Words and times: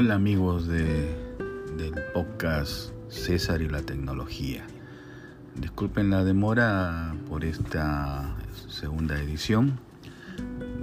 Hola 0.00 0.14
amigos 0.14 0.68
de, 0.68 1.12
del 1.76 1.92
podcast 2.14 2.92
César 3.08 3.62
y 3.62 3.68
la 3.68 3.82
tecnología. 3.82 4.64
Disculpen 5.56 6.10
la 6.10 6.22
demora 6.22 7.16
por 7.28 7.44
esta 7.44 8.36
segunda 8.68 9.20
edición, 9.20 9.80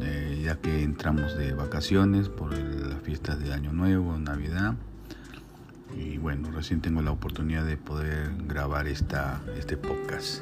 eh, 0.01 0.41
ya 0.43 0.57
que 0.57 0.83
entramos 0.83 1.37
de 1.37 1.53
vacaciones 1.53 2.27
por 2.27 2.51
las 2.57 3.01
fiestas 3.03 3.39
de 3.39 3.53
Año 3.53 3.71
Nuevo, 3.71 4.17
Navidad. 4.17 4.75
Y 5.95 6.17
bueno, 6.17 6.51
recién 6.51 6.81
tengo 6.81 7.01
la 7.01 7.11
oportunidad 7.11 7.65
de 7.65 7.77
poder 7.77 8.33
grabar 8.49 8.85
esta, 8.85 9.41
este 9.57 9.77
podcast. 9.77 10.41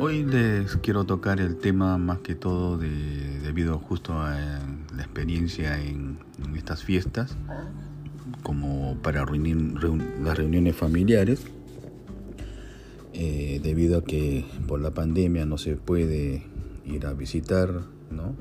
Hoy 0.00 0.24
les 0.24 0.76
quiero 0.78 1.04
tocar 1.04 1.40
el 1.40 1.56
tema 1.56 1.98
más 1.98 2.18
que 2.18 2.34
todo 2.34 2.76
de, 2.78 3.38
debido 3.42 3.78
justo 3.78 4.20
a 4.20 4.58
la 5.00 5.06
experiencia 5.06 5.82
en, 5.82 6.18
estas 6.54 6.84
fiestas, 6.84 7.34
como 8.42 8.98
para 9.02 9.24
reunir, 9.24 9.56
las 10.22 10.36
reuniones 10.36 10.76
familiares, 10.76 11.40
eh, 13.14 13.60
debido 13.62 13.98
a 13.98 14.04
que 14.04 14.44
por 14.68 14.78
la 14.78 14.90
pandemia 14.90 15.46
no 15.46 15.56
se 15.56 15.76
puede 15.76 16.44
ir 16.84 17.06
a 17.06 17.14
visitar, 17.14 17.80
¿no? 18.10 18.34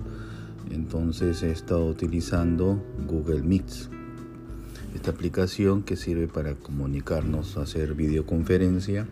Entonces 0.70 1.44
he 1.44 1.52
estado 1.52 1.85
utilizando 1.88 2.84
Google 3.07 3.41
Meets, 3.41 3.90
esta 4.94 5.12
aplicación 5.12 5.84
que 5.84 5.96
sirve 5.96 6.27
para 6.27 6.55
comunicarnos, 6.55 7.55
hacer 7.55 7.94
videoconferencia 7.94 9.07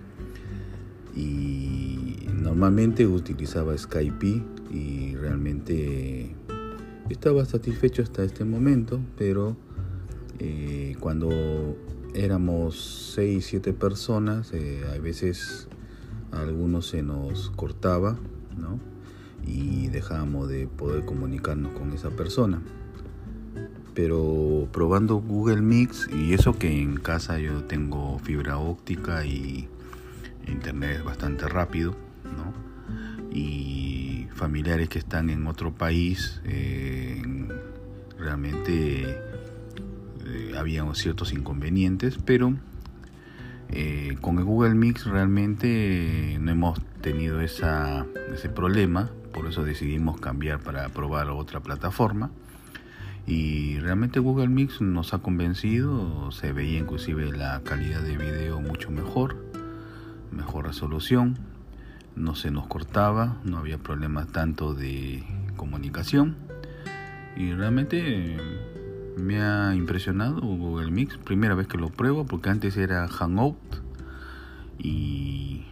y 1.16 2.28
normalmente 2.34 3.08
utilizaba 3.08 3.78
Skype 3.78 4.44
y 4.70 5.16
realmente 5.16 6.36
estaba 7.10 7.46
satisfecho 7.46 8.02
hasta 8.02 8.24
este 8.24 8.46
momento, 8.46 9.00
pero 9.18 9.56
eh, 10.40 10.96
cuando 11.00 11.76
éramos 12.14 13.14
6, 13.16 13.46
7 13.46 13.74
personas, 13.74 14.52
eh, 14.54 14.84
a 14.94 14.98
veces 15.00 15.68
a 16.32 16.42
algunos 16.42 16.88
se 16.88 17.04
nos 17.04 17.52
cortaba, 17.52 18.18
¿no? 18.58 18.80
Y 19.46 19.88
dejábamos 19.88 20.50
de 20.50 20.68
poder 20.68 21.06
comunicarnos 21.06 21.74
con 21.74 21.94
esa 21.94 22.10
persona. 22.10 22.62
Pero 23.94 24.68
probando 24.72 25.16
Google 25.16 25.62
Mix, 25.62 26.10
y 26.14 26.34
eso 26.34 26.54
que 26.54 26.82
en 26.82 26.98
casa 26.98 27.40
yo 27.40 27.64
tengo 27.64 28.20
fibra 28.20 28.58
óptica 28.58 29.26
y 29.26 29.68
internet 30.48 30.98
es 30.98 31.04
bastante 31.04 31.48
rápido, 31.48 31.96
¿no? 32.24 32.54
Y 33.32 34.07
familiares 34.38 34.88
que 34.88 35.00
están 35.00 35.30
en 35.30 35.48
otro 35.48 35.74
país, 35.74 36.42
eh, 36.46 37.22
realmente 38.18 39.10
eh, 40.26 40.54
había 40.58 40.86
ciertos 40.94 41.34
inconvenientes, 41.34 42.18
pero 42.24 42.54
eh, 43.70 44.16
con 44.22 44.38
el 44.38 44.46
Google 44.46 44.76
Mix 44.76 45.06
realmente 45.06 46.38
no 46.40 46.52
hemos 46.52 46.82
tenido 47.02 47.42
esa, 47.42 48.06
ese 48.34 48.50
problema, 48.50 49.12
por 49.34 49.48
eso 49.48 49.64
decidimos 49.64 50.20
cambiar 50.20 50.60
para 50.60 50.88
probar 50.90 51.30
otra 51.30 51.60
plataforma. 51.60 52.32
Y 53.26 53.78
realmente 53.80 54.22
Google 54.22 54.48
Mix 54.48 54.80
nos 54.80 55.14
ha 55.14 55.20
convencido, 55.20 56.32
se 56.32 56.54
veía 56.54 56.80
inclusive 56.80 57.30
la 57.36 57.62
calidad 57.62 58.02
de 58.02 58.16
video 58.16 58.62
mucho 58.62 58.90
mejor 58.90 59.36
mejor 60.32 60.66
resolución, 60.66 61.38
no 62.18 62.36
se 62.36 62.52
nos 62.52 62.68
cortaba, 62.68 63.38
no 63.44 63.58
había 63.58 63.78
problemas 63.78 64.28
tanto 64.28 64.74
de 64.74 65.24
comunicación. 65.56 66.36
Y 67.36 67.54
realmente 67.54 68.38
me 69.16 69.42
ha 69.42 69.76
impresionado 69.76 70.42
Google 70.42 70.92
Mix, 70.92 71.18
primera 71.18 71.56
vez 71.56 71.68
que 71.68 71.78
lo 71.78 71.90
pruebo 71.90 72.26
porque 72.26 72.50
antes 72.50 72.76
era 72.78 73.08
Hangout 73.08 73.58
y 74.80 75.64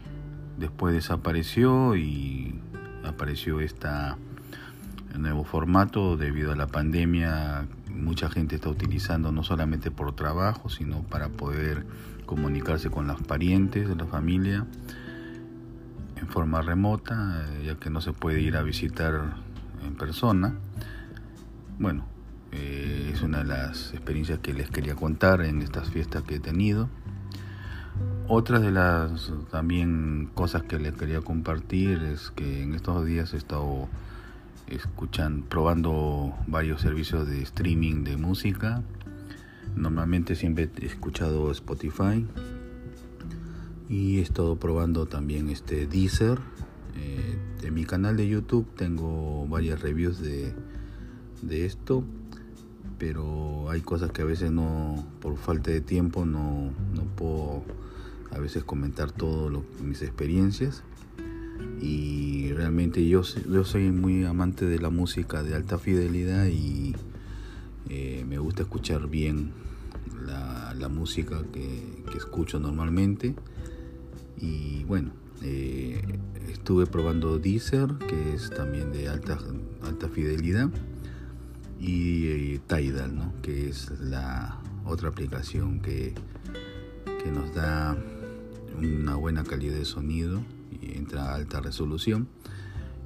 después 0.58 0.94
desapareció 0.94 1.96
y 1.96 2.59
apareció 3.03 3.59
esta 3.59 4.18
nuevo 5.18 5.44
formato. 5.44 6.18
Debido 6.18 6.52
a 6.52 6.56
la 6.56 6.68
pandemia 6.68 7.66
mucha 7.90 8.30
gente 8.30 8.56
está 8.56 8.69
utilizando 8.69 9.31
no 9.31 9.44
solamente 9.44 9.90
por 9.90 10.14
trabajo 10.16 10.69
sino 10.69 11.03
para 11.03 11.30
poder 11.30 11.86
comunicarse 12.25 12.90
con 12.90 13.08
los 13.08 13.22
parientes 13.22 13.88
de 13.88 13.96
la 13.96 14.06
familia 14.06 14.66
en 16.16 16.28
forma 16.28 16.62
remota, 16.62 17.46
eh, 17.48 17.66
ya 17.66 17.76
que 17.76 17.90
no 17.90 18.02
se 18.02 18.14
puede 18.14 18.42
ir 18.42 18.58
a 18.58 18.64
visitar 18.64 19.36
en 19.86 19.96
persona. 19.96 20.56
Bueno, 21.80 22.06
eh, 22.52 23.12
es 23.14 23.22
una 23.22 23.40
de 23.40 23.46
las 23.46 23.94
experiencias 23.94 24.40
que 24.40 24.54
les 24.54 24.70
quería 24.70 24.96
contar 24.96 25.42
en 25.42 25.62
estas 25.62 25.90
fiestas 25.90 26.24
que 26.24 26.36
he 26.36 26.40
tenido. 26.40 26.90
Otras 28.28 28.62
de 28.62 28.72
las 28.72 29.31
también 29.52 30.30
cosas 30.34 30.64
que 30.64 30.80
les 30.80 30.94
quería 30.94 31.22
compartir 31.22 32.02
es 32.04 32.31
que 32.31 32.64
en 32.64 32.74
estos 32.74 33.06
días 33.06 33.34
he 33.34 33.38
estado 33.38 33.88
escuchando, 34.68 35.46
probando 35.48 36.34
varios 36.48 36.81
servicios 36.81 37.28
de 37.28 37.42
streaming 37.44 38.04
de 38.04 38.18
música 38.18 38.81
Normalmente 39.75 40.36
siempre 40.36 40.70
he 40.81 40.86
escuchado 40.86 41.52
Spotify 41.52 42.25
y 43.90 44.19
he 44.19 44.22
estado 44.22 44.57
probando 44.57 45.06
también 45.06 45.50
este 45.50 45.88
Deezer. 45.88 46.40
Eh, 46.96 47.38
en 47.63 47.73
mi 47.73 47.85
canal 47.85 48.18
de 48.18 48.28
YouTube 48.28 48.68
tengo 48.75 49.47
varias 49.47 49.81
reviews 49.81 50.19
de, 50.19 50.53
de 51.41 51.66
esto, 51.66 52.03
pero 52.97 53.69
hay 53.69 53.81
cosas 53.81 54.12
que 54.12 54.22
a 54.22 54.25
veces 54.25 54.51
no, 54.51 55.06
por 55.22 55.38
falta 55.38 55.72
de 55.72 55.81
tiempo, 55.81 56.25
no, 56.25 56.72
no 56.94 57.03
puedo 57.16 57.63
a 58.31 58.40
veces 58.40 58.63
comentar 58.63 59.12
todas 59.12 59.63
mis 59.81 60.01
experiencias. 60.01 60.84
Y 61.81 62.51
realmente 62.53 63.07
yo, 63.07 63.22
yo 63.22 63.63
soy 63.63 63.91
muy 63.91 64.25
amante 64.25 64.66
de 64.66 64.79
la 64.79 64.90
música 64.90 65.44
de 65.44 65.56
alta 65.56 65.78
fidelidad 65.78 66.45
y 66.47 66.95
eh, 67.90 68.25
me 68.28 68.40
gusta 68.40 68.63
escuchar 68.63 69.07
bien 69.07 69.51
la, 70.25 70.90
música 70.90 71.41
que, 71.51 72.03
escucho 72.16 72.59
normalmente. 72.59 73.35
Y 74.40 74.84
bueno, 74.85 75.12
eh, 75.41 76.01
estuve 76.50 76.85
probando 76.85 77.38
Deezer, 77.40 77.90
que 78.07 78.34
es 78.34 78.50
también 78.50 78.91
de 78.91 79.07
alta, 79.07 79.38
alta 79.84 80.09
fidelidad, 80.09 80.69
y 81.79 82.28
eh, 82.28 82.62
Tidal, 82.68 83.16
¿no? 83.16 83.34
que 83.41 83.69
es 83.69 83.91
la 84.00 84.59
otra 84.85 85.09
aplicación 85.09 85.79
que, 85.81 86.13
que 87.24 87.31
nos 87.31 87.53
da 87.53 87.97
una 88.78 89.16
buena 89.16 89.44
calidad 89.44 89.75
de 89.75 89.85
sonido 89.85 90.41
y 90.81 90.97
entra 90.97 91.31
a 91.31 91.35
alta 91.35 91.59
resolución. 91.62 92.28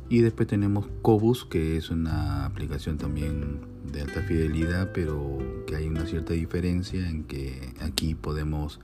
Y 0.09 0.21
después 0.21 0.47
tenemos 0.47 0.87
Cobus, 1.03 1.45
que 1.45 1.77
es 1.77 1.91
una 1.91 2.45
aplicación 2.45 2.97
también 2.97 3.61
de 3.91 4.01
alta 4.01 4.21
fidelidad, 4.23 4.91
pero 4.91 5.37
que 5.67 5.75
hay 5.75 5.87
una 5.87 6.05
cierta 6.05 6.33
diferencia 6.33 7.07
en 7.07 7.23
que 7.25 7.73
aquí 7.81 8.15
podemos 8.15 8.79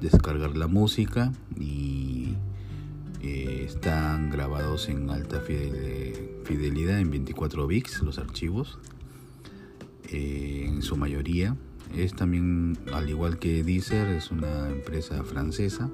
descargar 0.00 0.56
la 0.56 0.66
música 0.66 1.32
y 1.58 2.34
eh, 3.22 3.64
están 3.66 4.30
grabados 4.30 4.88
en 4.88 5.08
alta 5.08 5.40
fidelidad 5.40 6.98
en 6.98 7.10
24 7.10 7.66
bits 7.66 8.02
los 8.02 8.18
archivos, 8.18 8.78
eh, 10.10 10.64
en 10.66 10.82
su 10.82 10.96
mayoría. 10.96 11.56
Es 11.96 12.14
también, 12.14 12.76
al 12.92 13.08
igual 13.08 13.38
que 13.38 13.62
Deezer, 13.62 14.08
es 14.08 14.30
una 14.30 14.68
empresa 14.68 15.22
francesa, 15.24 15.90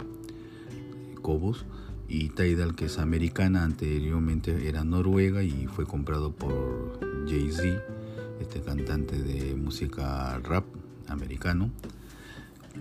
Cobus 1.23 1.67
y 2.09 2.31
Tidal 2.31 2.75
que 2.75 2.87
es 2.87 2.99
americana, 2.99 3.63
anteriormente 3.63 4.69
era 4.69 4.83
noruega 4.83 5.45
y 5.45 5.69
fue 5.69 5.87
comprado 5.87 6.33
por 6.33 6.99
Jay-Z, 7.29 7.81
este 8.41 8.61
cantante 8.61 9.23
de 9.23 9.55
música 9.55 10.37
rap 10.43 10.65
americano. 11.07 11.71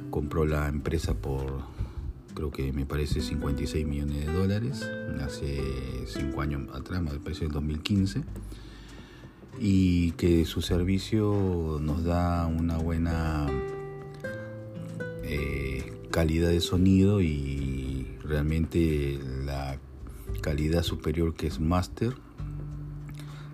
Compró 0.09 0.45
la 0.45 0.67
empresa 0.67 1.13
por 1.13 1.63
creo 2.33 2.51
que 2.51 2.71
me 2.71 2.85
parece 2.85 3.21
56 3.21 3.85
millones 3.85 4.25
de 4.25 4.31
dólares 4.31 4.89
hace 5.21 5.61
5 6.05 6.41
años 6.41 6.73
atrás, 6.73 7.01
me 7.01 7.11
parece 7.19 7.45
el 7.45 7.51
2015 7.51 8.23
y 9.59 10.11
que 10.11 10.45
su 10.45 10.61
servicio 10.61 11.79
nos 11.81 12.03
da 12.03 12.47
una 12.47 12.77
buena 12.77 13.47
eh, 15.23 15.93
calidad 16.11 16.49
de 16.49 16.61
sonido 16.61 17.21
y 17.21 18.07
realmente 18.23 19.19
la 19.43 19.77
calidad 20.41 20.83
superior 20.83 21.33
que 21.35 21.47
es 21.47 21.59
Master 21.59 22.13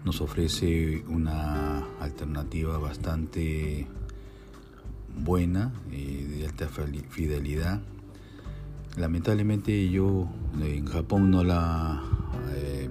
nos 0.04 0.22
ofrece 0.22 1.04
una 1.08 1.84
alternativa 2.00 2.78
bastante 2.78 3.88
buena 5.24 5.74
eh, 5.92 6.28
de 6.30 6.46
alta 6.46 6.68
fidelidad 7.10 7.82
lamentablemente 8.98 9.90
yo 9.90 10.28
en 10.62 10.86
Japón 10.86 11.32
no 11.32 11.44
la 11.44 12.02
eh, 12.56 12.90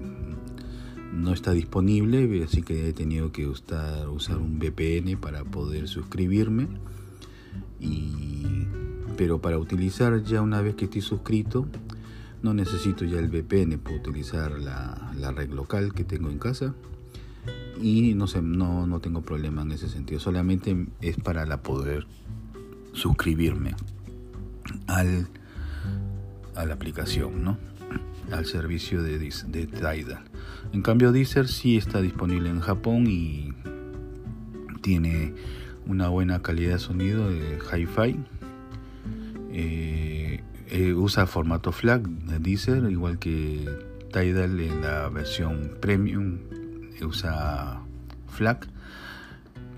no 1.13 1.33
está 1.33 1.53
disponible, 1.53 2.43
así 2.43 2.63
que 2.63 2.89
he 2.89 2.93
tenido 2.93 3.31
que 3.31 3.47
usar, 3.47 4.09
usar 4.09 4.39
un 4.39 4.59
VPN 4.59 5.17
para 5.17 5.45
poder 5.45 5.87
suscribirme. 5.87 6.67
Y, 7.79 8.67
pero 9.17 9.41
para 9.41 9.59
utilizar 9.59 10.25
ya 10.25 10.43
una 10.43 10.61
vez 10.61 10.75
que 10.75 10.87
estoy 10.87 11.03
suscrito, 11.03 11.67
no 12.43 12.53
necesito 12.53 13.05
ya 13.05 13.21
el 13.21 13.29
VPN, 13.29 13.79
puedo 13.79 13.99
utilizar 13.99 14.59
la, 14.59 15.13
la 15.17 15.31
red 15.31 15.51
local 15.51 15.95
que 15.95 16.03
tengo 16.03 16.31
en 16.31 16.39
casa 16.39 16.75
y 17.81 18.15
no 18.15 18.27
sé, 18.27 18.43
no, 18.43 18.87
no 18.87 19.01
tengo 19.01 19.23
problema 19.23 19.63
en 19.63 19.73
ese 19.73 19.89
sentido. 19.89 20.21
Solamente 20.21 20.87
es 21.01 21.17
para 21.17 21.47
la 21.47 21.63
poder 21.63 22.07
suscribirme 22.93 23.75
al, 24.87 25.29
a 26.55 26.65
la 26.65 26.75
aplicación, 26.75 27.43
¿no? 27.43 27.59
Al 28.31 28.47
servicio 28.47 29.03
de, 29.03 29.19
de 29.19 29.67
Tidal. 29.67 30.25
En 30.73 30.83
cambio, 30.83 31.13
Deezer 31.13 31.49
sí 31.49 31.77
está 31.77 32.01
disponible 32.01 32.49
en 32.49 32.61
Japón 32.61 33.07
y 33.07 33.53
tiene 34.81 35.35
una 35.87 36.09
buena 36.09 36.43
calidad 36.43 36.75
de 36.75 36.79
sonido 36.79 37.31
de 37.31 37.59
hi-fi. 37.59 38.19
Eh, 39.51 40.43
eh, 40.71 40.95
usa 40.95 41.27
formato 41.27 41.71
FLAC 41.71 42.03
de 42.03 42.39
Deezer, 42.39 42.91
igual 42.91 43.19
que 43.19 43.69
Tidal 44.13 44.59
en 44.61 44.81
la 44.81 45.09
versión 45.11 45.73
premium 45.81 46.39
usa 47.03 47.81
FLAC. 48.29 48.67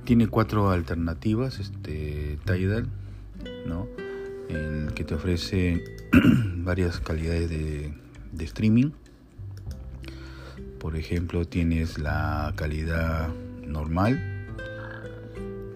Tiene 0.05 0.29
cuatro 0.29 0.71
alternativas, 0.71 1.59
este 1.59 2.39
Tidal, 2.45 2.89
¿no? 3.67 3.89
El 4.49 4.93
que 4.95 5.05
te 5.05 5.15
ofrece 5.15 5.83
varias 6.59 7.01
calidades 7.01 7.51
de, 7.51 7.93
streaming. 8.39 8.91
Por 10.79 10.97
ejemplo, 10.97 11.45
tienes 11.45 11.99
la 11.99 12.53
calidad 12.57 13.29
normal, 13.67 14.47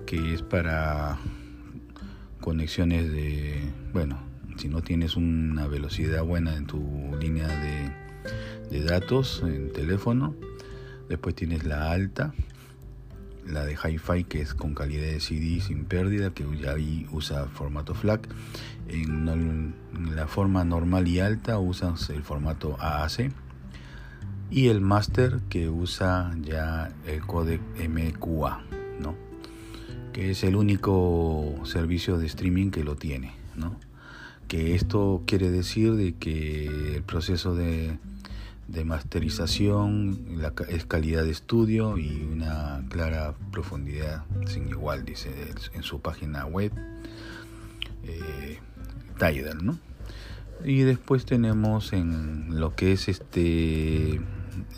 que 0.07 0.35
es 0.35 0.43
para 0.43 1.19
conexiones 2.41 3.11
de, 3.11 3.61
bueno, 3.93 4.19
si 4.57 4.69
no 4.69 4.83
tienes 4.83 5.17
una 5.17 5.67
velocidad 5.67 6.23
buena 6.23 6.57
en 6.57 6.67
tu 6.67 7.17
línea 7.21 7.49
de, 7.49 8.79
de 8.79 8.85
datos 8.85 9.43
en 9.45 9.73
teléfono, 9.73 10.35
Después 11.11 11.35
tienes 11.35 11.65
la 11.65 11.91
alta, 11.91 12.33
la 13.45 13.65
de 13.65 13.73
Hi-Fi 13.73 14.23
que 14.23 14.43
es 14.43 14.55
con 14.55 14.77
calidad 14.77 15.03
de 15.03 15.19
CD 15.19 15.61
sin 15.61 15.85
pérdida, 15.85 16.31
que 16.31 16.47
ya 16.57 16.75
ahí 16.75 17.09
usa 17.11 17.47
formato 17.47 17.97
FLAC. 17.97 18.29
En, 18.87 19.75
la 20.15 20.29
forma 20.29 20.65
normal 20.65 21.09
y 21.09 21.19
alta 21.19 21.59
usas 21.59 22.11
el 22.11 22.23
formato 22.23 22.77
AAC. 22.79 23.33
Y 24.53 24.69
el 24.69 24.81
Master 24.81 25.41
que 25.49 25.69
usa 25.69 26.33
ya 26.43 26.93
el 27.09 27.27
codec 27.27 27.61
MQA, 27.77 28.63
¿no? 29.01 29.17
que 30.13 30.31
es 30.31 30.45
el 30.45 30.55
único 30.55 31.61
servicio 31.65 32.19
de 32.19 32.27
streaming 32.27 32.71
que 32.71 32.85
lo 32.85 32.95
tiene. 32.95 33.35
¿no? 33.57 33.75
Que 34.47 34.77
esto 34.77 35.25
quiere 35.27 35.51
decir 35.51 35.95
de 35.95 36.15
que 36.15 36.95
el 36.95 37.03
proceso 37.03 37.57
de 37.57 37.99
de 38.71 38.85
masterización, 38.85 40.41
es 40.69 40.87
calidad 40.87 41.25
de 41.25 41.31
estudio 41.31 41.99
y 41.99 42.23
una 42.23 42.85
clara 42.89 43.35
profundidad 43.51 44.25
sin 44.47 44.69
igual, 44.69 45.05
dice 45.05 45.31
en 45.75 45.83
su 45.83 46.01
página 46.01 46.47
web, 46.47 46.73
eh, 48.05 48.59
Tidal, 49.19 49.65
¿no? 49.65 49.79
Y 50.65 50.83
después 50.83 51.25
tenemos 51.25 51.93
en 51.93 52.61
lo 52.61 52.75
que 52.77 52.93
es 52.93 53.09
este 53.09 54.21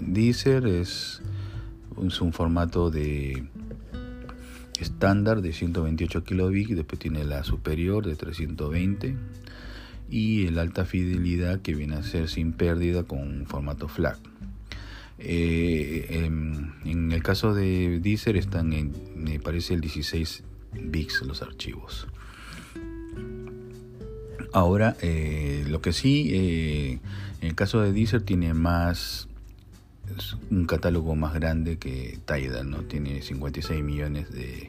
Deezer, 0.01 0.67
es, 0.67 1.21
es 2.07 2.21
un 2.21 2.33
formato 2.33 2.91
de 2.91 3.49
estándar 4.81 5.43
de 5.43 5.53
128 5.53 6.25
kilobits, 6.25 6.75
después 6.75 6.99
tiene 6.99 7.25
la 7.25 7.45
superior 7.45 8.07
de 8.07 8.17
320 8.17 9.17
y 10.13 10.47
el 10.47 10.59
alta 10.59 10.85
fidelidad 10.85 11.63
que 11.63 11.75
viene 11.75 11.97
a 11.97 12.03
ser 12.03 12.29
sin 12.29 12.53
pérdida 12.53 13.05
con 13.05 13.47
formato 13.47 13.89
FLAC. 13.89 14.19
Eh, 15.19 16.27
en, 16.27 17.13
el 17.13 17.23
caso 17.23 17.55
de 17.55 17.99
Deezer 17.99 18.37
están 18.37 18.75
en, 18.75 18.93
me 19.17 19.41
parece 19.41 19.73
el 19.73 19.81
16 19.81 20.45
bits 20.75 21.23
los 21.23 21.41
archivos. 21.41 22.07
Ahora, 24.53 24.99
eh, 25.01 25.65
lo 25.69 25.81
que 25.81 25.95
sí, 25.95 26.29
eh, 26.35 26.99
en 27.41 27.49
el 27.49 27.55
caso 27.55 27.81
de 27.81 27.93
Deezer 27.93 28.21
tiene 28.21 28.53
más, 28.53 29.29
un 30.51 30.67
catálogo 30.67 31.17
más 31.17 31.33
grande 31.33 31.79
que 31.79 32.19
Tidal, 32.27 32.69
¿no? 32.69 32.83
Tiene 32.83 33.23
56 33.23 33.83
millones 33.83 34.31
de, 34.31 34.69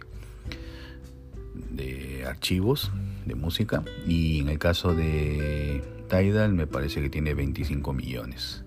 de 1.54 2.26
archivos 2.28 2.92
de 3.26 3.36
música 3.36 3.84
y 4.08 4.40
en 4.40 4.50
el 4.50 4.60
caso 4.60 4.94
de 4.94 5.84
Tidal 6.10 6.54
me 6.54 6.68
parece 6.68 7.02
que 7.02 7.10
tiene 7.10 7.34
25 7.34 7.94
millones. 7.94 8.64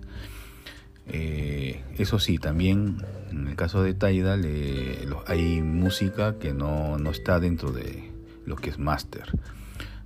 Eh, 1.09 1.83
eso 1.97 2.19
sí, 2.19 2.37
también 2.37 2.97
en 3.31 3.47
el 3.47 3.55
caso 3.55 3.81
de 3.81 3.93
Tidal 3.93 4.43
eh, 4.45 5.07
hay 5.25 5.61
música 5.61 6.37
que 6.37 6.53
no, 6.53 6.97
no, 6.97 7.11
está 7.11 7.39
dentro 7.39 7.71
de 7.71 8.11
lo 8.45 8.55
que 8.55 8.69
es 8.69 8.79
master. 8.79 9.31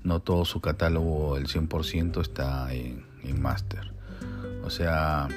No 0.04 0.20
todo 0.20 0.46
su 0.46 0.62
catálogo, 0.62 1.38
el 1.38 1.48
100% 1.48 2.22
está 2.22 2.74
en, 2.74 3.06
en 3.24 3.42
master. 3.42 3.92
O 4.64 4.70
sea, 4.70 5.28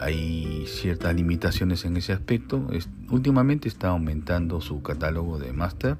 hay 0.00 0.64
ciertas 0.66 1.14
limitaciones 1.14 1.84
en 1.84 1.96
ese 1.96 2.12
aspecto. 2.12 2.66
últimamente 3.10 3.68
está 3.68 3.88
aumentando 3.88 4.60
su 4.60 4.82
catálogo 4.82 5.38
de 5.38 5.52
master 5.52 5.96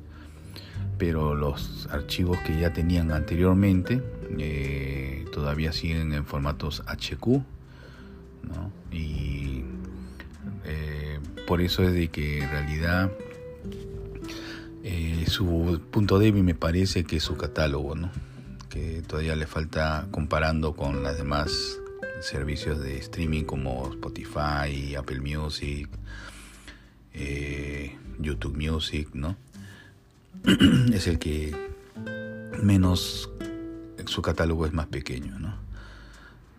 pero 0.98 1.34
los 1.34 1.88
archivos 1.90 2.38
que 2.40 2.58
ya 2.58 2.72
tenían 2.72 3.10
anteriormente 3.10 4.02
eh, 4.38 5.24
todavía 5.32 5.72
siguen 5.72 6.12
en 6.12 6.24
formatos 6.24 6.82
HQ 6.86 7.26
¿no? 8.44 8.72
y 8.92 9.64
eh, 10.64 11.18
por 11.46 11.60
eso 11.60 11.82
es 11.82 11.92
de 11.92 12.08
que 12.08 12.42
en 12.42 12.50
realidad 12.50 13.10
eh, 14.82 15.24
su 15.26 15.80
punto 15.90 16.18
débil 16.18 16.44
me 16.44 16.54
parece 16.54 17.04
que 17.04 17.16
es 17.16 17.22
su 17.22 17.36
catálogo 17.36 17.94
¿no? 17.94 18.10
que 18.68 19.02
todavía 19.02 19.36
le 19.36 19.46
falta 19.46 20.06
comparando 20.10 20.74
con 20.74 21.02
los 21.02 21.16
demás 21.16 21.78
servicios 22.20 22.80
de 22.80 22.98
streaming 22.98 23.44
como 23.44 23.88
Spotify, 23.90 24.94
Apple 24.96 25.20
Music, 25.20 25.88
YouTube 28.18 28.56
Music, 28.56 29.10
¿no? 29.12 29.36
es 30.92 31.06
el 31.06 31.18
que 31.18 31.54
menos 32.62 33.30
su 34.06 34.22
catálogo 34.22 34.66
es 34.66 34.72
más 34.72 34.86
pequeño, 34.86 35.38
¿no? 35.38 35.54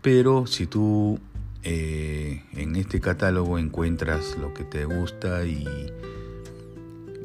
Pero 0.02 0.48
si 0.48 0.68
tú 0.68 1.20
eh, 1.64 2.44
en 2.54 2.76
este 2.76 3.00
catálogo 3.00 3.58
encuentras 3.58 4.38
lo 4.38 4.54
que 4.54 4.64
te 4.64 4.86
gusta 4.86 5.46
y 5.46 5.66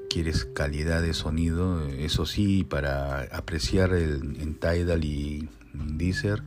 quieres 0.09 0.45
calidad 0.45 1.03
de 1.03 1.15
sonido, 1.15 1.87
eso 1.87 2.27
sí, 2.27 2.65
para 2.65 3.23
apreciar 3.33 3.95
en 3.95 4.55
Tidal 4.55 5.05
y 5.05 5.49
Deezer, 5.73 6.43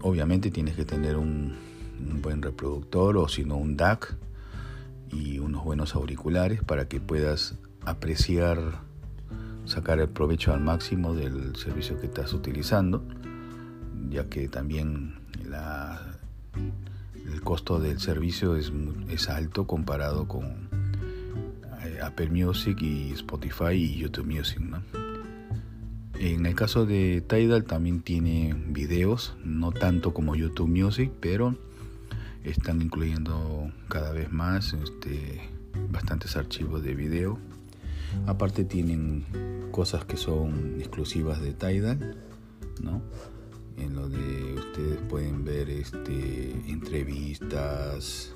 obviamente 0.00 0.50
tienes 0.50 0.76
que 0.76 0.84
tener 0.84 1.16
un, 1.16 1.56
un 2.10 2.22
buen 2.22 2.42
reproductor 2.42 3.16
o 3.16 3.28
si 3.28 3.44
no 3.44 3.56
un 3.56 3.76
DAC 3.76 4.16
y 5.10 5.38
unos 5.38 5.64
buenos 5.64 5.94
auriculares 5.94 6.62
para 6.62 6.88
que 6.88 7.00
puedas 7.00 7.54
apreciar, 7.84 8.80
sacar 9.64 10.00
el 10.00 10.08
provecho 10.08 10.52
al 10.52 10.60
máximo 10.60 11.14
del 11.14 11.54
servicio 11.56 11.98
que 12.00 12.06
estás 12.06 12.32
utilizando, 12.32 13.04
ya 14.10 14.28
que 14.28 14.48
también 14.48 15.14
el 17.32 17.40
costo 17.42 17.78
del 17.78 18.00
servicio 18.00 18.56
es, 18.56 18.72
es 19.08 19.28
alto 19.28 19.66
comparado 19.66 20.26
con 20.26 20.68
eh, 21.84 21.98
Apple 22.02 22.30
Music 22.30 22.80
y 22.80 23.12
Spotify 23.12 23.72
y 23.74 23.98
YouTube 23.98 24.26
Music. 24.26 24.60
En 26.18 26.46
el 26.46 26.54
caso 26.54 26.86
de 26.86 27.20
Tidal 27.20 27.64
también 27.64 28.00
tiene 28.00 28.54
videos, 28.68 29.34
no 29.44 29.72
tanto 29.72 30.14
como 30.14 30.36
YouTube 30.36 30.68
Music, 30.68 31.10
pero 31.20 31.56
están 32.44 32.82
incluyendo 32.82 33.70
cada 33.88 34.12
vez 34.12 34.30
más 34.32 34.72
este, 34.72 35.40
bastantes 35.90 36.36
archivos 36.36 36.82
de 36.82 36.94
video 36.94 37.38
Aparte 38.26 38.64
tienen 38.64 39.24
cosas 39.70 40.04
que 40.04 40.16
son 40.16 40.76
exclusivas 40.78 41.40
de 41.40 41.52
Tidal, 41.54 42.16
¿no? 42.80 43.02
En 43.76 43.94
lo 43.94 44.08
de 44.08 44.54
ustedes 44.54 45.00
pueden 45.08 45.44
ver 45.44 45.70
este, 45.70 46.52
entrevistas, 46.68 48.34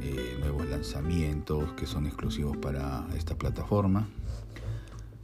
eh, 0.00 0.36
nuevos 0.38 0.68
lanzamientos 0.68 1.72
que 1.72 1.86
son 1.86 2.06
exclusivos 2.06 2.56
para 2.56 3.06
esta 3.16 3.36
plataforma. 3.36 4.06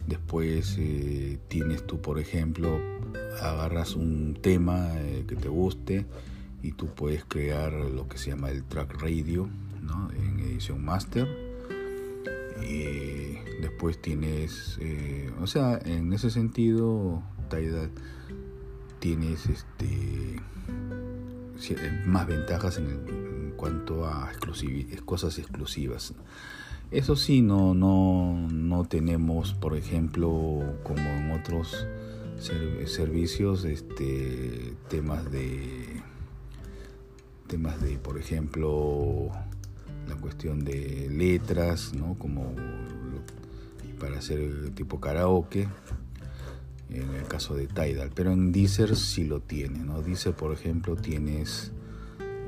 Después 0.07 0.77
eh, 0.79 1.39
tienes 1.49 1.87
tú, 1.87 2.01
por 2.01 2.19
ejemplo, 2.19 2.81
agarras 3.41 3.95
un 3.95 4.39
tema 4.41 4.91
eh, 4.97 5.25
que 5.29 5.37
te 5.37 5.49
guste 5.49 6.07
y 6.63 6.73
tú 6.73 6.87
puedes 6.87 7.25
crear 7.25 7.73
lo 7.73 8.09
que 8.09 8.19
se 8.19 8.31
llama 8.31 8.51
el 8.51 8.65
track 8.65 9.01
radio 9.01 9.49
¿no? 9.83 10.11
en 10.13 10.41
edición 10.41 10.85
master. 10.85 11.48
Y 12.63 13.39
después 13.61 14.01
tienes, 14.01 14.79
eh, 14.81 15.31
o 15.41 15.47
sea, 15.47 15.79
en 15.85 16.13
ese 16.13 16.31
sentido, 16.31 17.23
Tidal 17.49 17.91
tienes 19.01 19.47
este 19.47 20.41
más 22.07 22.27
ventajas 22.27 22.79
en, 22.79 23.53
cuanto 23.57 24.07
a 24.07 24.31
cosas 25.05 25.39
exclusivas. 25.39 26.15
Eso 26.91 27.17
sí, 27.17 27.43
no, 27.43 27.75
no, 27.75 28.49
no 28.51 28.85
tenemos, 28.85 29.53
por 29.55 29.77
ejemplo, 29.77 30.79
como 30.85 31.01
en 31.01 31.33
otros 31.33 31.87
servicios, 32.39 33.65
este, 33.65 34.75
temas 34.89 35.31
de, 35.31 36.03
temas 37.49 37.81
de, 37.83 37.99
por 37.99 38.19
ejemplo, 38.19 39.31
la 40.09 40.17
cuestión 40.17 40.65
de 40.65 41.09
letras, 41.11 41.93
¿no? 41.95 42.17
Como 42.19 42.55
para 44.01 44.19
hacer 44.19 44.71
tipo 44.75 45.01
karaoke, 45.01 45.69
en 46.91 47.15
el 47.15 47.25
caso 47.25 47.55
de 47.55 47.67
Tidal, 47.67 48.11
pero 48.15 48.33
en 48.33 48.53
Deezer 48.53 48.97
sí 48.97 49.25
lo 49.25 49.41
tiene, 49.41 49.81
¿no? 49.81 50.01
Deezer, 50.01 50.35
por 50.35 50.53
ejemplo, 50.53 50.97
tienes 50.97 51.73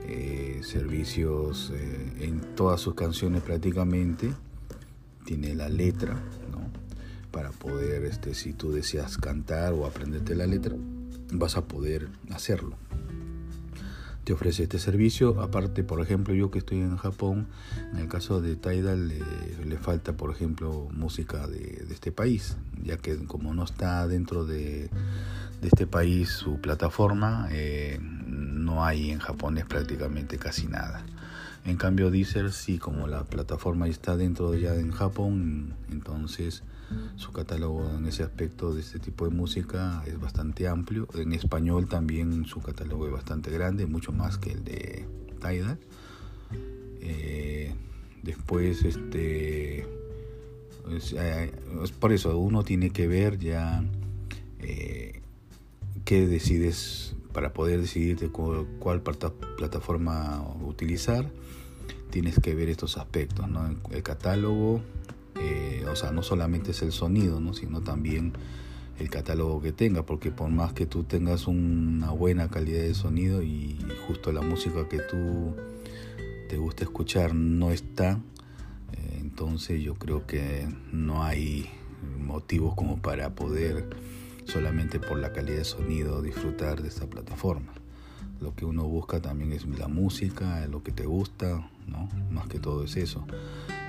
eh, 0.06 0.60
servicios 0.62 1.72
eh, 1.74 2.12
en 2.20 2.40
todas 2.54 2.80
sus 2.80 2.94
canciones 2.94 3.42
prácticamente, 3.42 4.32
tiene 5.24 5.54
la 5.54 5.68
letra, 5.68 6.14
¿no? 6.50 6.70
Para 7.30 7.50
poder, 7.50 8.04
este, 8.04 8.34
si 8.34 8.52
tú 8.52 8.72
deseas 8.72 9.18
cantar 9.18 9.72
o 9.72 9.86
aprenderte 9.86 10.34
la 10.34 10.46
letra, 10.46 10.74
vas 11.32 11.56
a 11.56 11.66
poder 11.66 12.08
hacerlo 12.30 12.76
te 14.24 14.32
ofrece 14.32 14.64
este 14.64 14.78
servicio. 14.78 15.40
Aparte, 15.40 15.82
por 15.84 16.00
ejemplo, 16.00 16.34
yo 16.34 16.50
que 16.50 16.58
estoy 16.58 16.78
en 16.78 16.96
Japón, 16.96 17.46
en 17.92 17.98
el 17.98 18.08
caso 18.08 18.40
de 18.40 18.56
Tidal 18.56 19.08
le, 19.08 19.76
falta, 19.78 20.16
por 20.16 20.30
ejemplo, 20.30 20.88
música 20.92 21.46
de, 21.46 21.86
este 21.90 22.12
país, 22.12 22.56
ya 22.82 22.96
que 22.96 23.16
como 23.24 23.54
no 23.54 23.64
está 23.64 24.06
dentro 24.06 24.44
de, 24.44 24.90
este 25.62 25.86
país 25.86 26.30
su 26.30 26.60
plataforma, 26.60 27.48
eh, 27.50 27.98
no 28.00 28.84
hay 28.84 29.10
en 29.10 29.18
japonés 29.18 29.66
prácticamente 29.66 30.38
casi 30.38 30.66
nada. 30.66 31.04
En 31.66 31.76
cambio, 31.76 32.10
Deezer 32.10 32.52
sí, 32.52 32.78
como 32.78 33.06
la 33.06 33.24
plataforma 33.24 33.86
está 33.86 34.16
dentro 34.16 34.50
de 34.50 34.60
ya 34.62 34.74
en 34.74 34.92
Japón, 34.92 35.74
entonces 35.90 36.62
su 37.16 37.32
catálogo 37.32 37.88
en 37.96 38.06
ese 38.06 38.22
aspecto 38.22 38.74
de 38.74 38.80
este 38.80 38.98
tipo 38.98 39.24
de 39.24 39.30
música 39.30 40.02
es 40.06 40.18
bastante 40.18 40.68
amplio. 40.68 41.06
En 41.14 41.32
español 41.32 41.88
también 41.88 42.44
su 42.46 42.60
catálogo 42.60 43.06
es 43.06 43.12
bastante 43.12 43.50
grande, 43.50 43.86
mucho 43.86 44.12
más 44.12 44.38
que 44.38 44.52
el 44.52 44.64
de 44.64 45.06
Tidal. 45.40 45.78
Eh, 47.00 47.74
después, 48.22 48.84
este, 48.84 49.80
eh, 49.80 51.52
es, 51.82 51.92
por 51.92 52.12
eso 52.12 52.36
uno 52.38 52.62
tiene 52.64 52.90
que 52.90 53.06
ver 53.06 53.38
ya 53.38 53.84
eh, 54.58 55.22
qué 56.04 56.26
decides 56.26 57.14
para 57.32 57.52
poder 57.52 57.80
decidirte 57.80 58.28
cuál, 58.28 58.66
cuál 58.78 59.02
plataforma 59.02 60.44
utilizar. 60.62 61.30
Tienes 62.10 62.40
que 62.40 62.54
ver 62.56 62.68
estos 62.68 62.98
aspectos, 62.98 63.48
¿no? 63.48 63.68
el 63.92 64.02
catálogo, 64.02 64.80
eh, 65.40 65.84
o 65.90 65.96
sea, 65.96 66.12
no 66.12 66.22
solamente 66.22 66.72
es 66.72 66.82
el 66.82 66.92
sonido, 66.92 67.40
¿no? 67.40 67.54
sino 67.54 67.80
también 67.80 68.34
el 68.98 69.08
catálogo 69.08 69.62
que 69.62 69.72
tenga, 69.72 70.04
porque 70.04 70.30
por 70.30 70.50
más 70.50 70.74
que 70.74 70.86
tú 70.86 71.04
tengas 71.04 71.46
una 71.46 72.10
buena 72.10 72.48
calidad 72.48 72.82
de 72.82 72.94
sonido 72.94 73.42
y 73.42 73.78
justo 74.06 74.30
la 74.30 74.42
música 74.42 74.88
que 74.88 74.98
tú 74.98 75.56
te 76.48 76.58
gusta 76.58 76.84
escuchar 76.84 77.34
no 77.34 77.70
está, 77.70 78.20
eh, 78.92 79.18
entonces 79.20 79.80
yo 79.80 79.94
creo 79.94 80.26
que 80.26 80.68
no 80.92 81.22
hay 81.22 81.70
motivos 82.18 82.74
como 82.74 83.00
para 83.00 83.34
poder 83.34 83.88
solamente 84.44 85.00
por 85.00 85.18
la 85.18 85.32
calidad 85.32 85.58
de 85.58 85.64
sonido 85.64 86.20
disfrutar 86.22 86.82
de 86.82 86.88
esta 86.88 87.06
plataforma. 87.06 87.72
Lo 88.40 88.54
que 88.54 88.64
uno 88.64 88.84
busca 88.84 89.20
también 89.20 89.52
es 89.52 89.66
la 89.66 89.88
música, 89.88 90.66
lo 90.66 90.82
que 90.82 90.92
te 90.92 91.06
gusta, 91.06 91.69
Más 92.30 92.46
que 92.48 92.58
todo 92.58 92.84
es 92.84 92.96
eso. 92.96 93.26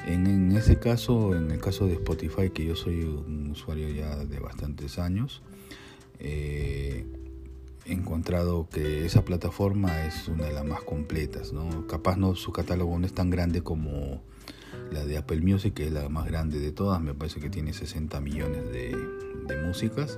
En, 0.05 0.51
ese 0.55 0.79
caso, 0.79 1.35
en 1.35 1.51
el 1.51 1.59
caso 1.59 1.85
de 1.85 1.93
Spotify, 1.93 2.49
que 2.49 2.65
yo 2.65 2.75
soy 2.75 3.03
un 3.03 3.51
usuario 3.51 3.89
ya 3.89 4.15
de 4.17 4.39
bastantes 4.39 4.97
años, 4.97 5.43
eh, 6.19 7.05
he 7.85 7.93
encontrado 7.93 8.67
que 8.69 9.05
esa 9.05 9.23
plataforma 9.23 10.05
es 10.05 10.27
una 10.27 10.45
de 10.45 10.53
las 10.53 10.65
más 10.65 10.81
completas. 10.81 11.53
¿no? 11.53 11.87
Capaz 11.87 12.17
no, 12.17 12.35
su 12.35 12.51
catálogo 12.51 12.97
no 12.97 13.05
es 13.05 13.13
tan 13.13 13.29
grande 13.29 13.61
como 13.61 14.21
la 14.91 15.05
de 15.05 15.17
Apple 15.17 15.41
Music, 15.41 15.73
que 15.73 15.87
es 15.87 15.91
la 15.91 16.09
más 16.09 16.25
grande 16.25 16.59
de 16.59 16.71
todas, 16.71 17.01
me 17.01 17.13
parece 17.13 17.39
que 17.39 17.49
tiene 17.49 17.73
60 17.73 18.19
millones 18.21 18.71
de, 18.71 18.95
músicas, 19.65 20.17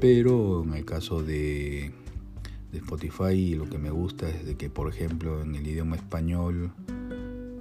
pero 0.00 0.64
en 0.64 0.72
el 0.72 0.86
caso 0.86 1.22
de, 1.22 1.92
de 2.72 2.78
Spotify 2.78 3.54
lo 3.54 3.68
que 3.68 3.78
me 3.78 3.90
gusta 3.90 4.28
es 4.28 4.46
de 4.46 4.56
que, 4.56 4.70
por 4.70 4.88
ejemplo, 4.88 5.42
en 5.42 5.54
el 5.54 5.66
idioma 5.66 5.96
español, 5.96 6.72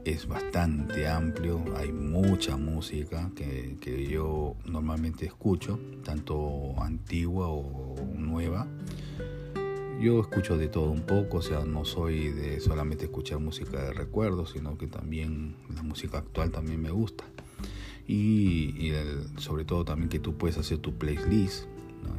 es 0.06 0.26
bastante 0.26 1.06
amplio, 1.08 1.62
hay 1.76 1.92
mucha 1.92 2.56
música 2.56 3.30
que, 3.36 4.08
yo 4.10 4.56
normalmente 4.66 5.26
escucho, 5.26 5.80
tanto 6.04 6.82
antigua 6.82 7.50
o 7.50 7.96
nueva. 8.16 8.68
Yo 10.00 10.22
escucho 10.22 10.58
de 10.58 10.70
todo 10.70 10.92
un 10.92 11.02
poco, 11.02 11.38
o 11.38 11.42
sea, 11.42 11.66
no 11.66 11.84
soy 11.84 12.30
de 12.30 12.62
solamente 12.62 13.06
escuchar 13.06 13.40
música 13.40 13.84
de 13.84 13.92
recuerdos, 13.92 14.52
sino 14.52 14.78
que 14.78 14.88
también 14.88 15.56
la 15.76 15.84
música 15.84 16.20
actual 16.20 16.52
también 16.52 16.82
me 16.82 16.92
gusta. 16.92 17.26
Y, 18.08 18.92
sobre 19.38 19.66
todo 19.66 19.84
también 19.84 20.08
que 20.08 20.20
tú 20.20 20.38
puedes 20.38 20.58
hacer 20.58 20.78
tu 20.78 20.94
playlist, 20.98 21.66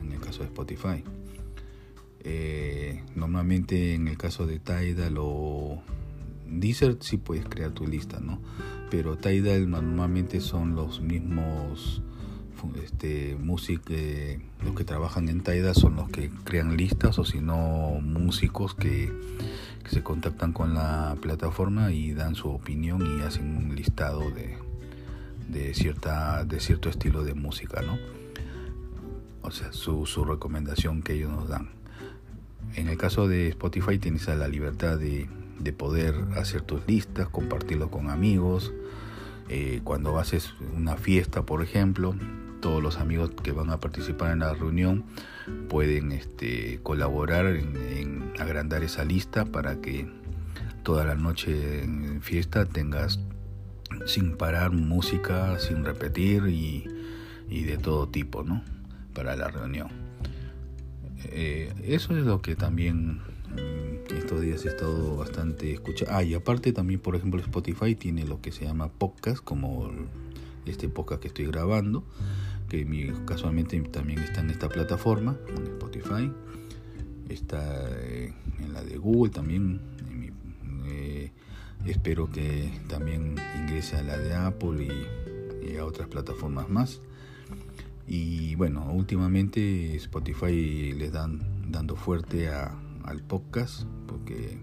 en 0.03 0.13
el 0.13 0.21
caso 0.21 0.41
de 0.41 0.47
Spotify. 0.47 1.03
Eh, 2.25 3.03
normalmente 3.15 3.95
en 3.95 4.09
el 4.09 4.19
caso 4.19 4.47
de 4.47 4.59
Tidal 4.59 5.17
o 5.19 5.83
Deezer 6.47 6.97
sí 7.01 7.17
puedes 7.17 7.45
crear 7.47 7.73
tu 7.73 7.87
lista, 7.87 8.21
¿no? 8.21 8.41
Pero 8.91 9.17
Tidal 9.17 9.71
normalmente 9.71 10.41
son 10.41 10.75
los 10.75 11.01
mismos 11.01 12.03
este, 12.83 13.37
music, 13.37 13.83
eh, 13.91 14.41
los 14.65 14.75
que 14.75 14.85
trabajan 14.85 15.29
en 15.29 15.43
Tidal 15.43 15.75
son 15.75 15.97
los 15.97 16.09
que 16.09 16.31
crean 16.45 16.77
listas 16.77 17.19
o 17.19 17.25
si 17.25 17.41
no 17.41 17.99
músicos 18.03 18.75
que, 18.75 19.13
se 19.89 20.03
contactan 20.03 20.53
con 20.53 20.75
la 20.75 21.17
plataforma 21.23 21.93
y 21.93 22.13
dan 22.13 22.35
su 22.35 22.51
opinión 22.51 23.01
y 23.07 23.23
hacen 23.23 23.57
un 23.57 23.75
listado 23.75 24.21
de, 24.33 24.59
de, 25.49 25.73
cierta, 25.73 26.45
de 26.45 26.61
cierto 26.61 26.91
estilo 26.91 27.25
de 27.25 27.33
música, 27.33 27.81
¿no? 27.81 27.99
O 29.41 29.51
sea, 29.51 29.73
su, 29.73 30.05
su 30.05 30.27
recomendación 30.27 31.01
que 31.01 31.15
ellos 31.15 31.31
nos 31.31 31.49
dan. 31.49 31.78
En 32.75 32.89
el 32.89 32.97
caso 32.97 33.29
de 33.29 33.49
Spotify 33.49 33.99
tienes 33.99 34.27
la 34.29 34.49
libertad 34.49 34.99
de 34.99 35.29
de 35.59 35.73
poder 35.73 36.15
hacer 36.37 36.63
tus 36.63 36.87
listas, 36.87 37.29
compartirlo 37.29 37.91
con 37.91 38.11
amigos. 38.11 38.73
Eh, 39.49 39.81
cuando 39.85 40.19
haces 40.19 40.55
una 40.77 40.97
fiesta, 40.97 41.43
por 41.43 41.63
ejemplo, 41.63 42.15
todos 42.61 42.83
los 42.83 42.99
amigos 42.99 43.31
que 43.43 43.53
van 43.53 43.71
a 43.71 43.81
participar 43.81 44.33
en 44.33 44.41
la 44.41 44.53
reunión 44.53 45.05
pueden 45.69 46.13
este, 46.13 46.81
colaborar 46.83 47.47
en, 47.47 48.33
agrandar 48.39 48.83
esa 48.83 49.05
lista 49.05 49.45
para 49.45 49.81
que 49.81 50.09
toda 50.83 51.05
la 51.05 51.15
noche 51.15 51.83
en 51.83 52.21
fiesta 52.23 52.67
tengas 52.67 53.21
sin 54.07 54.37
parar 54.37 54.71
música, 54.73 55.59
sin 55.59 55.85
repetir 55.85 56.47
y, 56.47 56.85
de 57.49 57.79
todo 57.79 58.09
tipo, 58.09 58.45
¿no? 58.45 58.63
Para 59.15 59.35
la 59.35 59.49
reunión. 59.49 60.08
Eh, 61.25 61.73
eso 61.85 62.17
es 62.17 62.25
lo 62.25 62.41
que 62.43 62.57
también 62.57 63.21
estos 64.17 64.41
días 64.41 64.65
he 64.65 64.69
estado 64.69 65.17
bastante 65.17 65.73
escuchando. 65.73 66.15
Ah, 66.15 66.23
y 66.23 66.35
aparte 66.35 66.73
también, 66.73 67.01
por 67.01 67.17
ejemplo, 67.17 67.41
Spotify 67.41 67.95
tiene 67.95 68.25
lo 68.25 68.41
que 68.41 68.53
se 68.53 68.65
llama 68.65 68.89
podcast, 68.89 69.43
como 69.43 69.91
este 70.67 70.89
podcast 70.89 71.23
que 71.23 71.29
estoy 71.29 71.47
grabando, 71.47 72.05
que 72.69 73.13
casualmente 73.27 73.81
también 73.81 74.21
está 74.21 74.41
en 74.41 74.51
esta 74.51 74.69
plataforma, 74.69 75.37
en 75.57 75.67
Spotify. 75.67 76.33
Está 77.29 77.89
eh, 78.01 78.33
en 78.61 78.73
la 78.73 78.83
de 78.83 78.97
Google 78.97 79.31
también. 79.31 79.81
Eh, 80.87 81.31
espero 81.87 82.31
que 82.31 82.71
también 82.89 83.37
ingrese 83.61 83.97
a 83.97 84.03
la 84.03 84.19
de 84.19 84.35
Apple 84.35 84.89
y 85.63 85.77
a 85.77 85.85
otras 85.85 86.09
plataformas 86.09 86.69
más. 86.69 87.01
Y 88.09 88.55
bueno, 88.55 88.91
últimamente 88.91 89.95
Spotify 89.97 90.93
les 90.93 91.13
dan 91.13 91.71
dando 91.71 91.95
fuerte 91.95 92.49
a 92.49 92.75
al 93.09 93.23
podcast 93.23 93.85
porque 94.07 94.59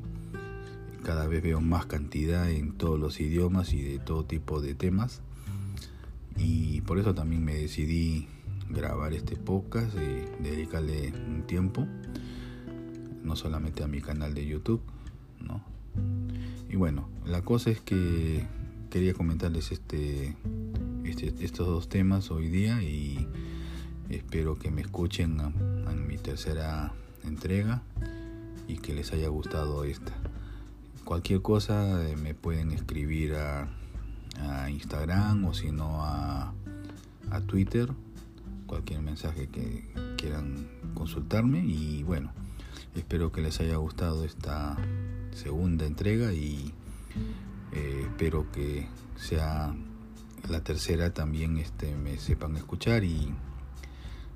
cada 1.03 1.27
vez 1.27 1.41
veo 1.41 1.61
más 1.61 1.87
cantidad 1.87 2.49
en 2.49 2.73
todos 2.73 2.99
los 2.99 3.19
idiomas 3.19 3.73
y 3.73 3.81
de 3.81 3.99
todo 3.99 4.23
tipo 4.23 4.61
de 4.61 4.75
temas 4.75 5.21
y 6.37 6.81
por 6.81 6.99
eso 6.99 7.15
también 7.15 7.43
me 7.43 7.55
decidí 7.55 8.27
grabar 8.69 9.13
este 9.13 9.35
podcast 9.35 9.95
y 9.95 10.43
dedicarle 10.43 11.11
un 11.27 11.43
tiempo 11.47 11.87
no 13.23 13.35
solamente 13.35 13.83
a 13.83 13.87
mi 13.87 14.01
canal 14.01 14.35
de 14.35 14.45
YouTube, 14.45 14.81
¿no? 15.41 15.63
Y 16.69 16.75
bueno, 16.75 17.09
la 17.25 17.41
cosa 17.41 17.71
es 17.71 17.81
que 17.81 18.45
quería 18.91 19.15
comentarles 19.15 19.71
este, 19.71 20.35
este 21.09 21.33
estos 21.39 21.67
dos 21.67 21.89
temas 21.89 22.31
hoy 22.31 22.47
día 22.49 22.81
y 22.81 23.27
espero 24.09 24.57
que 24.57 24.71
me 24.71 24.81
escuchen 24.81 25.39
en 25.39 26.07
mi 26.07 26.17
tercera 26.17 26.93
entrega 27.23 27.81
y 28.67 28.77
que 28.77 28.93
les 28.93 29.13
haya 29.13 29.27
gustado 29.27 29.83
esta. 29.83 30.13
Cualquier 31.03 31.41
cosa 31.41 32.07
eh, 32.07 32.15
me 32.15 32.33
pueden 32.33 32.71
escribir 32.71 33.35
a, 33.35 33.69
Instagram 34.69 35.45
o 35.45 35.53
si 35.53 35.71
no 35.71 36.03
a, 36.03 36.53
a 37.31 37.41
Twitter, 37.41 37.89
cualquier 38.67 39.01
mensaje 39.01 39.47
que 39.47 39.87
quieran 40.17 40.67
consultarme 40.93 41.65
y 41.65 42.03
bueno, 42.03 42.33
espero 42.95 43.31
que 43.31 43.41
les 43.41 43.61
haya 43.61 43.77
gustado 43.77 44.25
esta 44.25 44.75
segunda 45.31 45.85
entrega 45.85 46.33
y 46.33 46.73
eh, 47.71 48.01
espero 48.09 48.51
que 48.51 48.87
sea 49.15 49.73
la 50.49 50.63
tercera 50.63 51.13
también 51.13 51.57
este, 51.57 51.95
me 51.95 52.17
sepan 52.17 52.55
escuchar 52.57 53.03
y, 53.03 53.33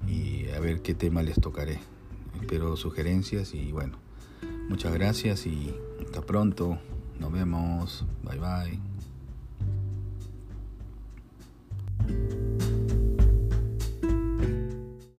y 0.08 0.50
a 0.50 0.60
ver 0.60 0.82
qué 0.82 0.94
tema 0.94 1.22
les 1.24 1.40
tocaré. 1.40 1.80
Espero 2.42 2.76
sugerencias 2.78 3.54
y 3.54 3.72
bueno, 3.72 3.98
muchas 4.70 4.94
gracias 4.94 5.46
y 5.46 5.76
hasta 6.06 6.22
pronto. 6.22 6.80
Nos 7.20 7.32
vemos. 7.32 8.06
Bye 8.24 8.40
bye. 8.40 8.89